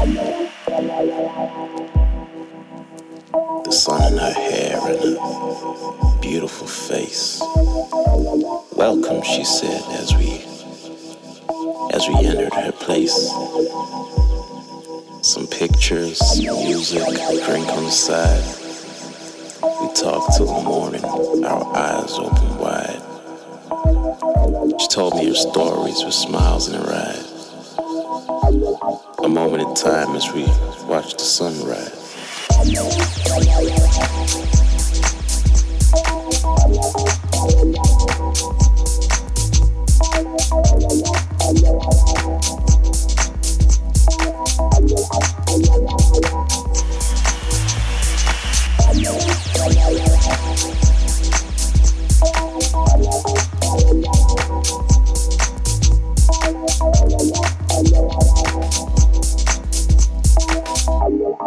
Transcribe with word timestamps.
The 0.00 0.48
sun 3.70 4.14
in 4.14 4.18
her 4.18 4.32
hair 4.32 4.78
and 4.78 4.98
her 4.98 6.18
beautiful 6.22 6.66
face. 6.66 7.42
Welcome, 8.74 9.20
she 9.22 9.44
said 9.44 9.82
as 10.00 10.14
we 10.14 10.42
as 11.92 12.08
we 12.08 12.14
entered 12.26 12.54
her 12.54 12.72
place. 12.72 13.28
Some 15.20 15.46
pictures, 15.46 16.40
music, 16.40 17.04
drink 17.44 17.68
on 17.68 17.84
the 17.84 17.90
side. 17.90 18.42
We 19.82 19.92
talked 19.92 20.34
till 20.34 20.46
the 20.46 20.62
morning, 20.62 21.04
our 21.44 21.76
eyes 21.76 22.12
open 22.14 22.56
wide. 22.56 23.02
She 24.80 24.88
told 24.88 25.16
me 25.16 25.26
her 25.28 25.34
stories 25.34 26.02
with 26.02 26.14
smiles 26.14 26.68
in 26.70 26.80
her 26.80 26.90
eyes. 26.90 27.29
Moment 29.30 29.62
in 29.62 29.74
time 29.76 30.16
as 30.16 30.32
we 30.32 30.42
watch 30.88 31.12
the 31.12 31.20
sunrise. 31.20 32.00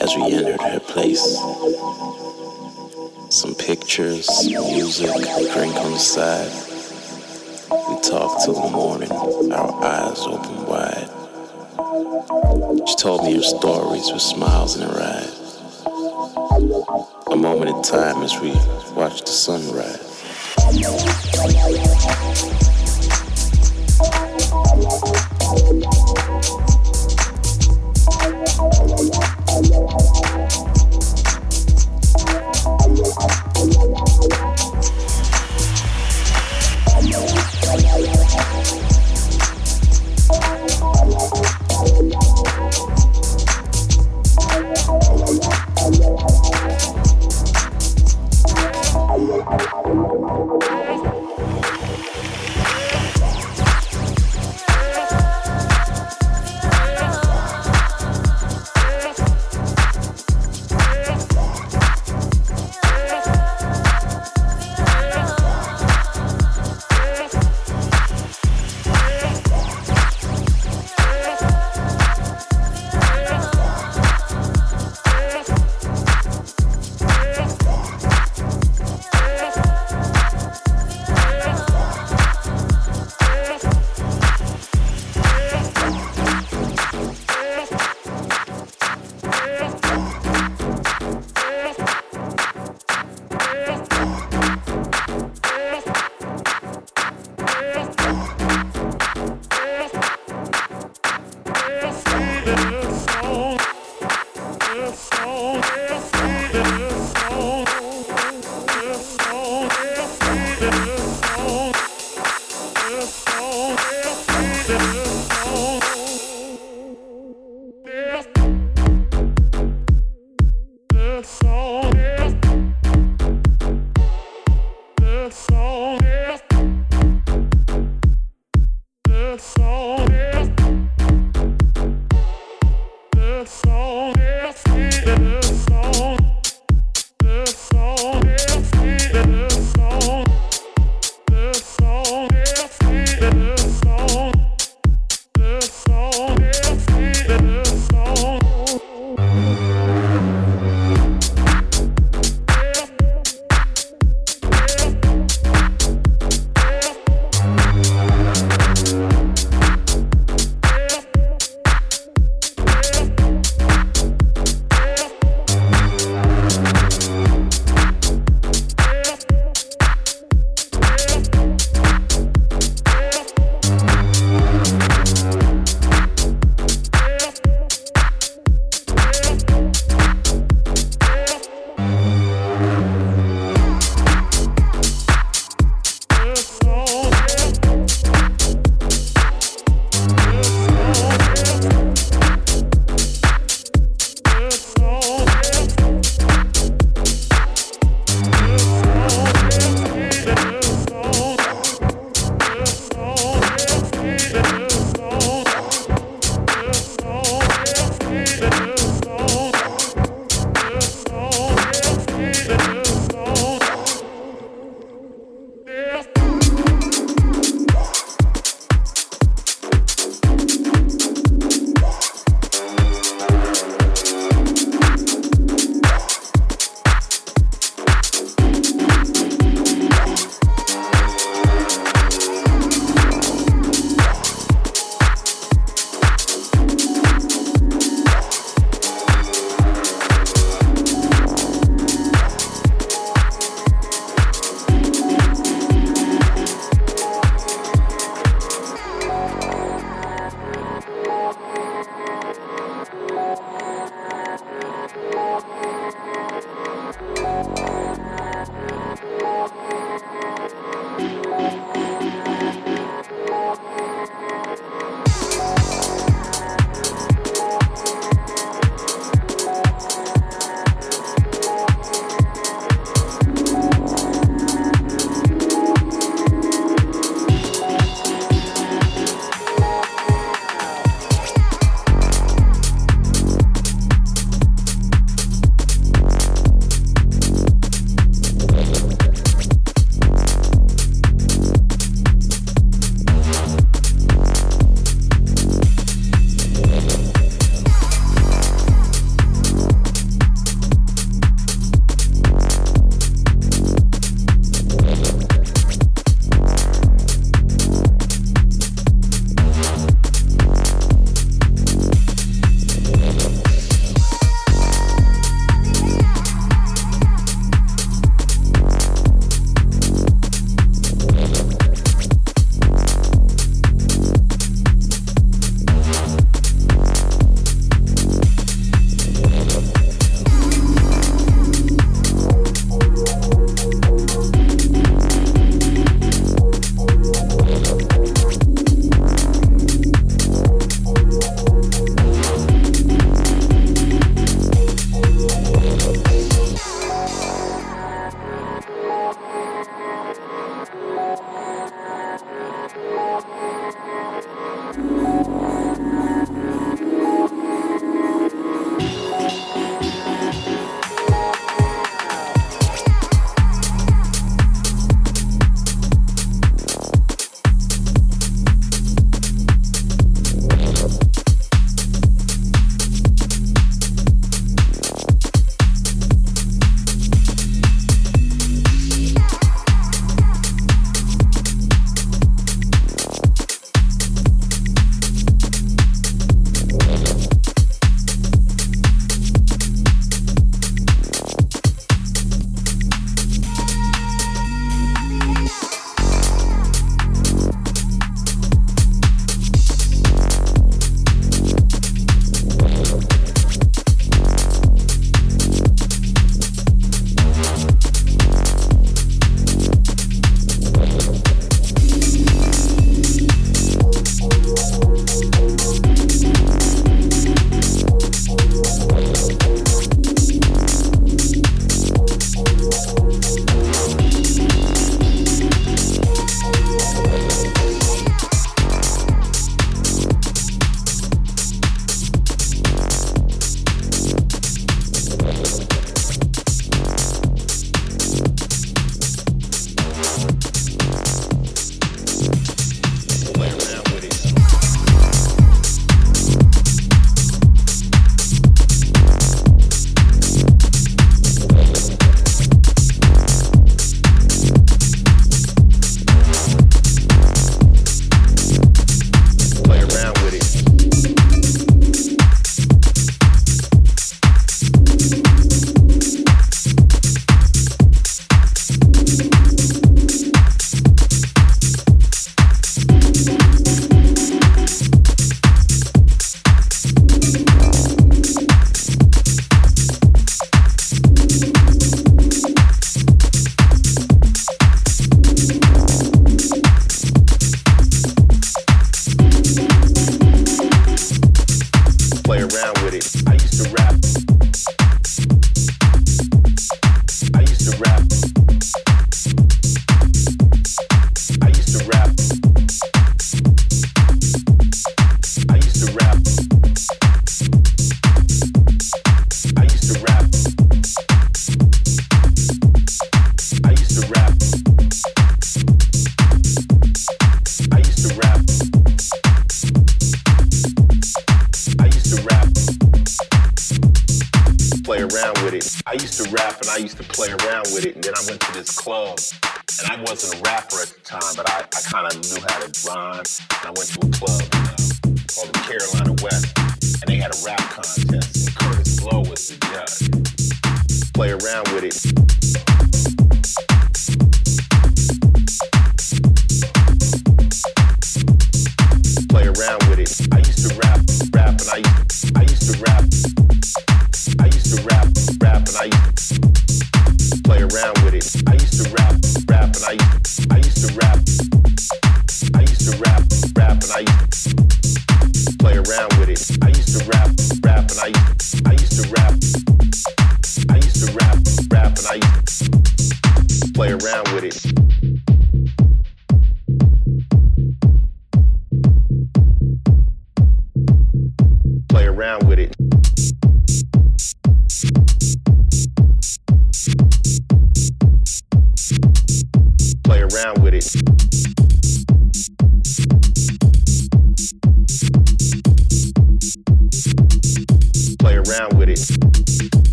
as 0.00 0.14
we 0.16 0.32
entered 0.32 0.60
her 0.60 0.80
place. 0.80 1.36
Some 3.30 3.54
pictures, 3.54 4.28
music, 4.46 5.10
drink 5.52 5.74
on 5.76 5.92
the 5.92 5.98
side. 5.98 6.52
We 7.88 8.00
talked 8.02 8.44
till 8.44 8.54
the 8.54 8.70
morning, 8.70 9.10
our 9.10 9.84
eyes 9.84 10.20
open 10.26 10.66
wide. 10.66 11.08
She 12.88 12.96
told 12.96 13.24
me 13.24 13.34
her 13.36 13.42
stories 13.42 14.10
with 14.12 14.22
smiles 14.22 14.76
in 14.76 14.88
her 14.88 15.00
eyes. 15.00 15.58
A 17.30 17.36
moment 17.36 17.70
in 17.70 17.82
time 17.82 18.22
as 18.22 18.38
we 18.40 18.52
watched 18.94 19.26
the 19.26 19.32
sunrise. 19.32 20.12
Thank 29.52 29.66
you. 32.96 33.41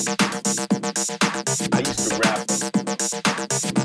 I 0.00 1.78
used 1.80 2.08
to 2.08 2.20
rap. 2.24 3.79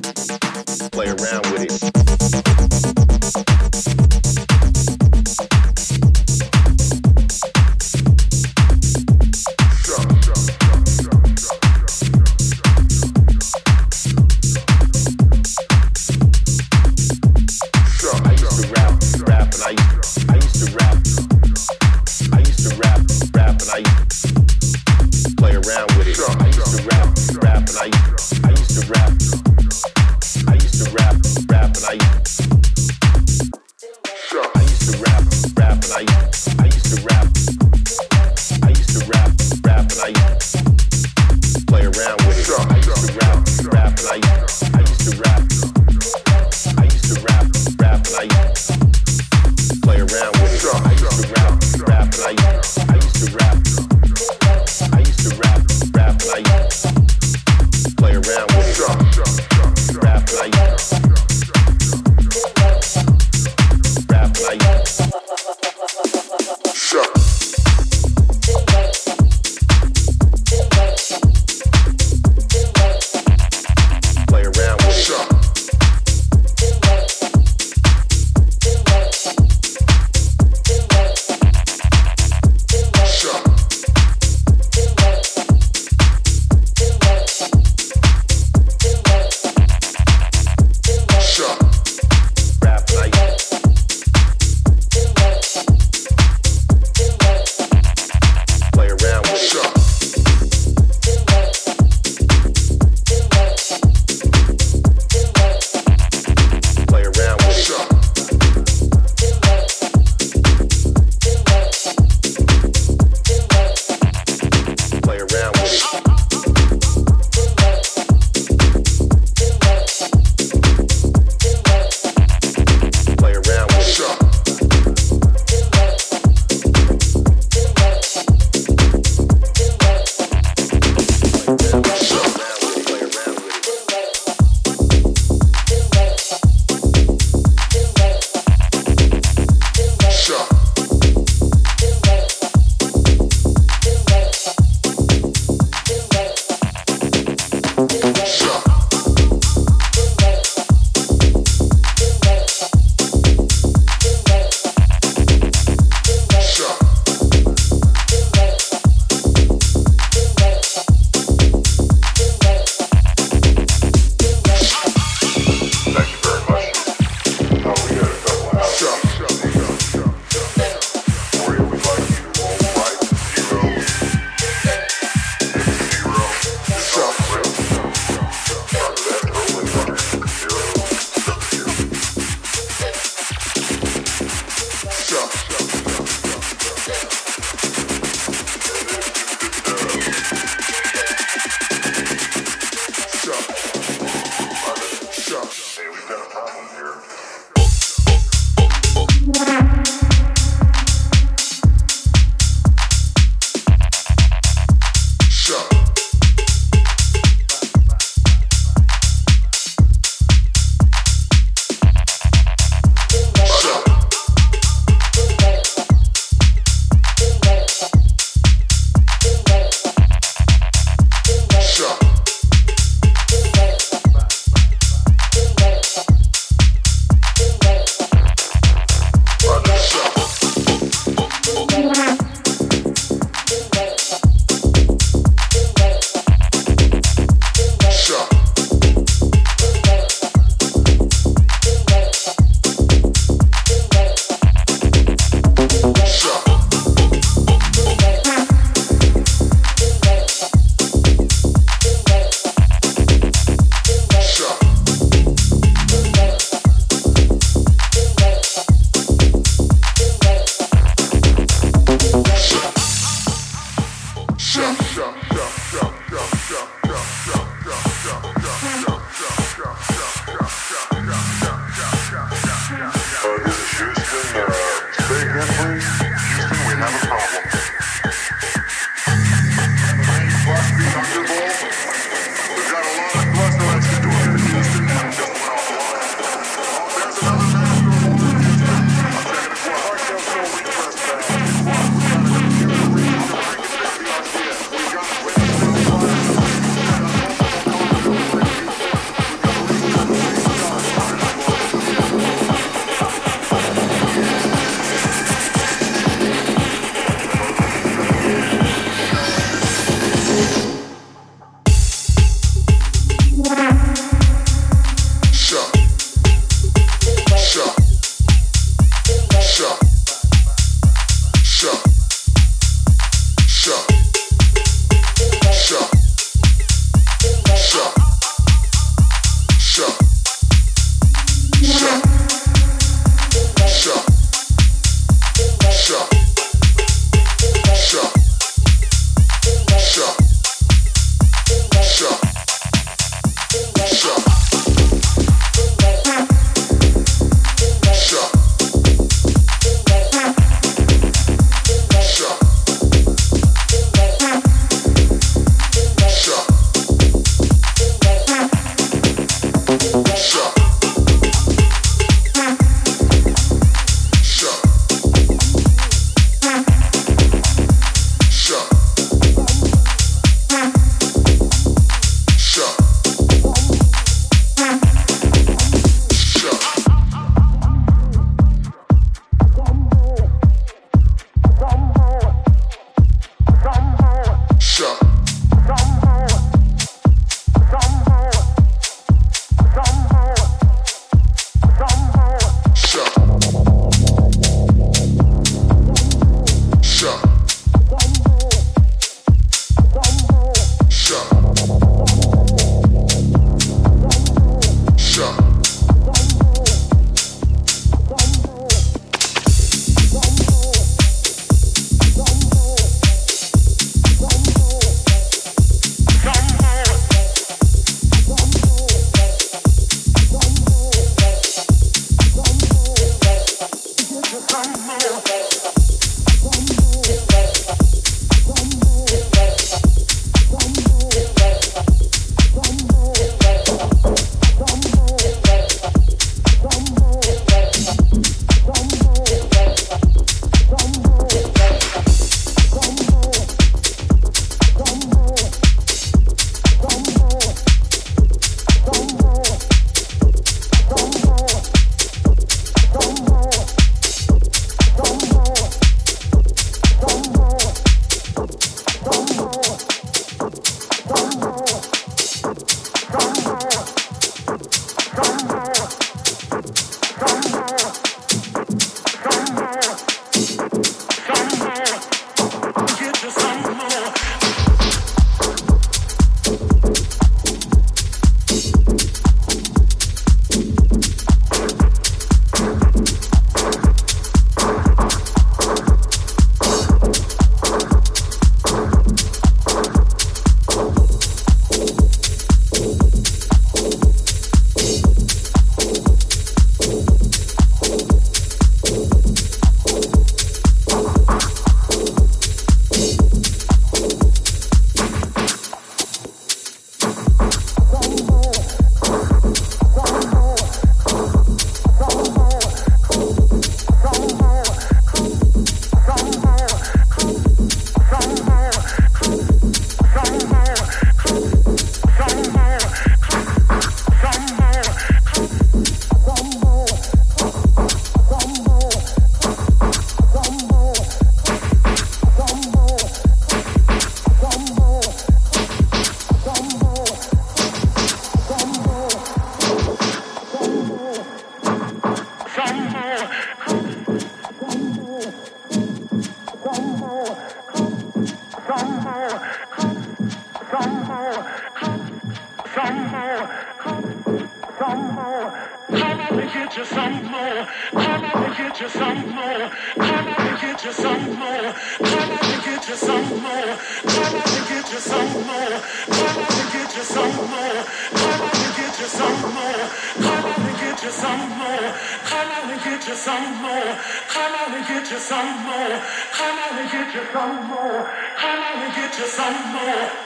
Come 558.75 558.88
on 559.07 560.35
and 560.35 560.59
get 560.59 560.83
you 560.83 560.92
some 560.92 561.40
more. 561.40 561.72
Come 561.96 562.31
on 562.31 562.44
and 562.44 562.64
get 562.66 562.90
you 562.90 562.96
some 562.96 563.24
more. 563.40 563.72
Come 564.03 564.35
out 564.35 564.51
and 564.51 564.68
get 564.68 564.92
you 564.92 565.00
some 565.00 565.31
more. 565.31 565.79
Come 566.11 566.35
out 566.35 566.51
and 566.51 566.72
get 566.75 566.92
you 566.92 567.03
some 567.07 567.35
more. 567.48 567.79
Come 568.11 568.42
out 568.44 568.59
and 568.59 568.75
get 568.75 569.00
you 569.00 569.07
some 569.07 569.40
more. 569.55 569.79
Come 570.20 570.44
out 570.44 570.59
and 570.59 570.75
get 570.75 571.03
you 571.03 571.09
some 571.09 571.50
more. 571.55 571.88
Come 572.27 572.51
out 572.51 572.70
and 572.70 572.83
get 572.83 573.07
you 573.07 573.16
some 573.16 573.55
more. 573.64 573.96
Come 574.27 574.55
out 574.59 574.75
and 574.75 574.88
get 574.88 575.09
you 575.09 575.20
some 575.20 575.64
more. 575.64 576.01
Come 576.35 576.59
out 576.59 576.75
and 576.75 576.92
get 576.92 577.16
you 577.16 577.24
some 577.31 577.68
more. 577.72 578.11
Come 578.35 578.59
out 578.59 578.77
and 578.83 578.94
get 578.94 579.18
you 579.18 579.25
some 579.25 579.72
more. 579.72 580.25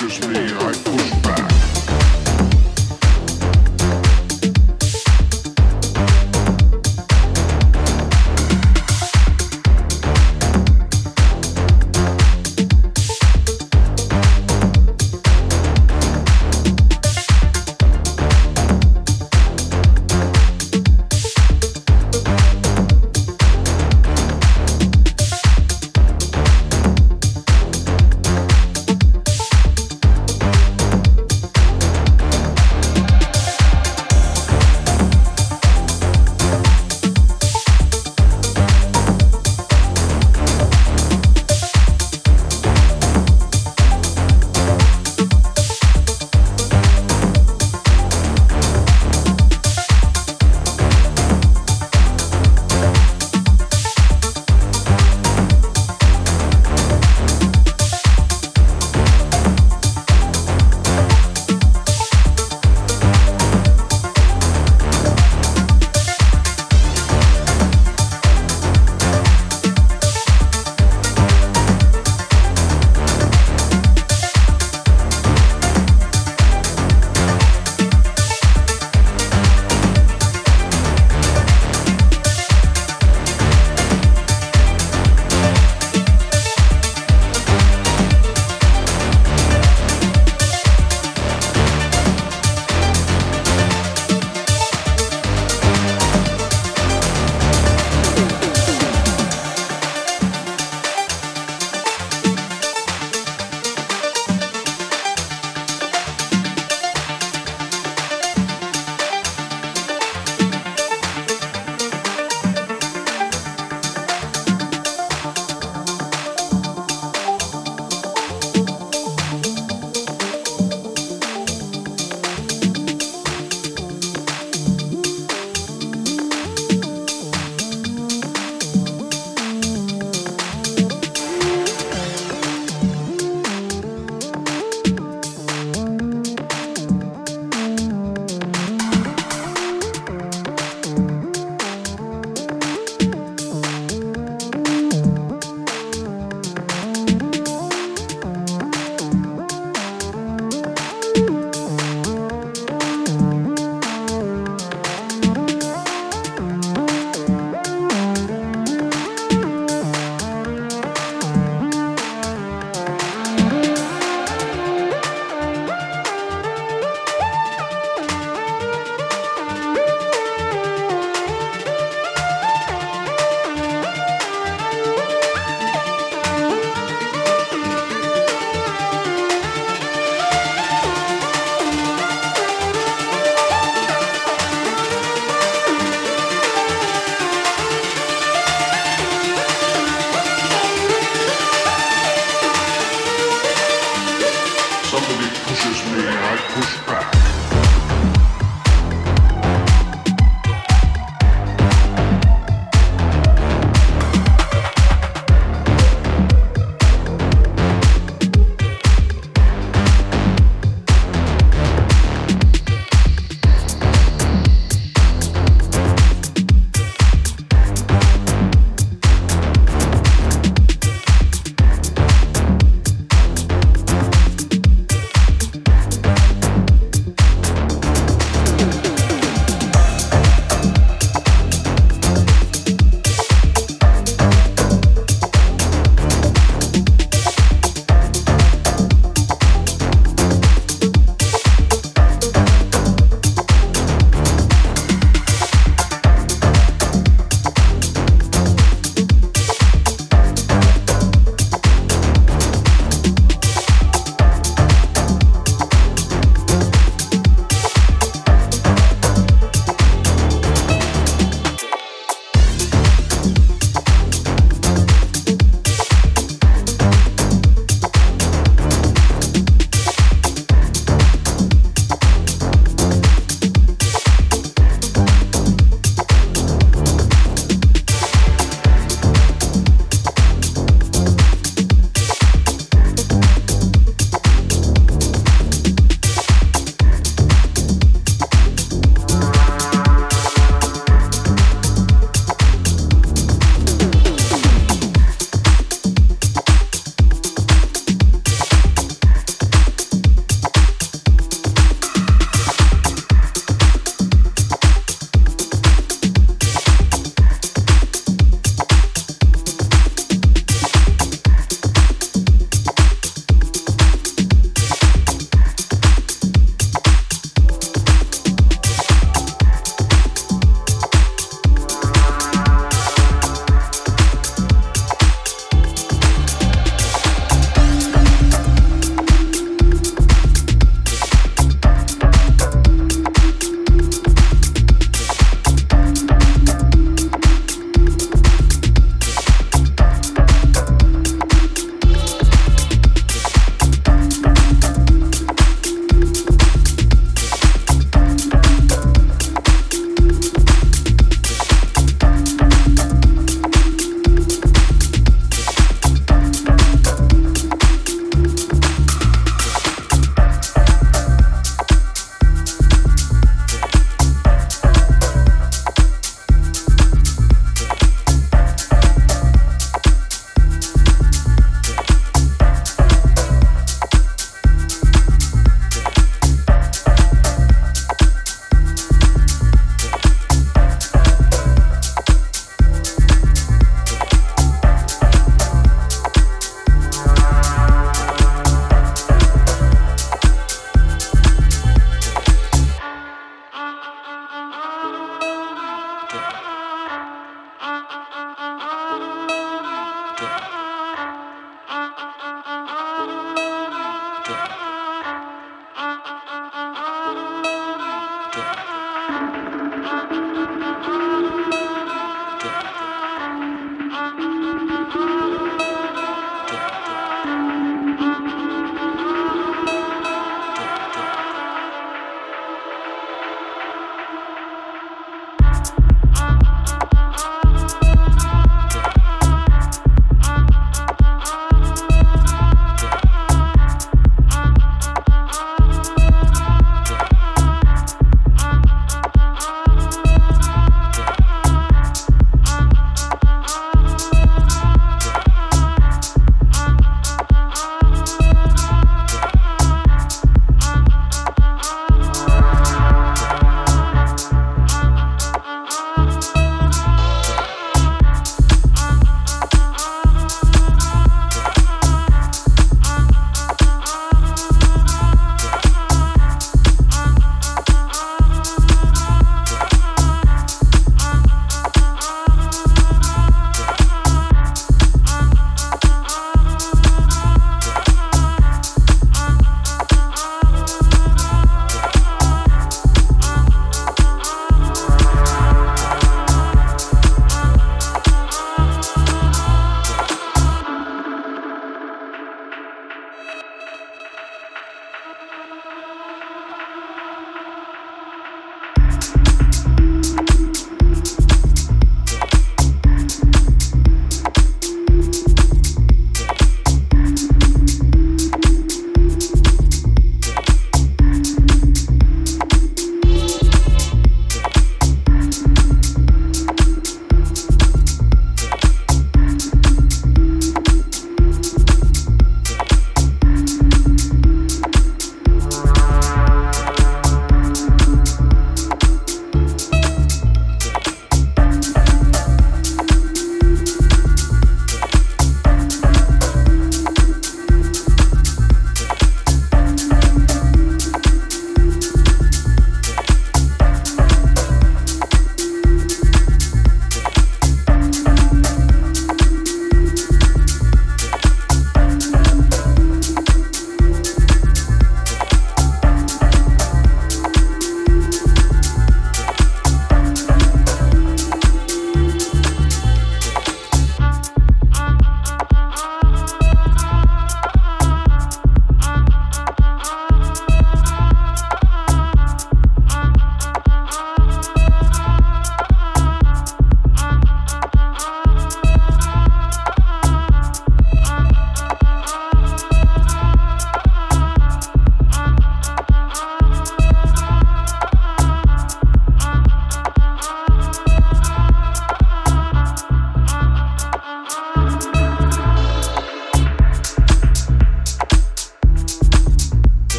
just 0.00 0.26
me. 0.28 0.69